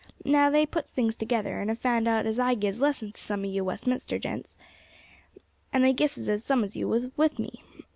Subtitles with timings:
[0.25, 3.41] Now they puts things together, and have found out as I gives lessons to some
[3.45, 4.57] of you Westminster gents,
[5.71, 7.61] and they guesses as some of you was with me.